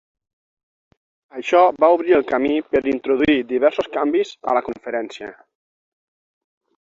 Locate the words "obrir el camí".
1.97-2.55